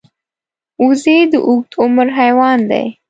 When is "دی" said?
2.69-2.85